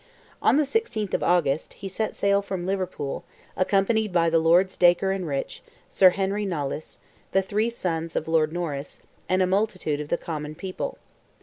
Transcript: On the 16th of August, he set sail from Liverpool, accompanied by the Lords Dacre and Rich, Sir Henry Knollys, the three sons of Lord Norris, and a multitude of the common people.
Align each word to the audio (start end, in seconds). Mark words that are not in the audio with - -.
On 0.41 0.57
the 0.57 0.63
16th 0.63 1.13
of 1.13 1.21
August, 1.21 1.73
he 1.75 1.87
set 1.87 2.15
sail 2.15 2.41
from 2.41 2.65
Liverpool, 2.65 3.23
accompanied 3.55 4.11
by 4.11 4.31
the 4.31 4.39
Lords 4.39 4.75
Dacre 4.75 5.11
and 5.11 5.27
Rich, 5.27 5.61
Sir 5.89 6.09
Henry 6.09 6.43
Knollys, 6.43 6.97
the 7.33 7.43
three 7.43 7.69
sons 7.69 8.15
of 8.15 8.27
Lord 8.27 8.51
Norris, 8.51 9.01
and 9.29 9.43
a 9.43 9.45
multitude 9.45 9.99
of 10.01 10.09
the 10.09 10.17
common 10.17 10.55
people. 10.55 10.97